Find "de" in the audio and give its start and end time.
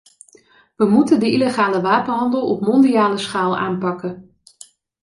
1.19-1.31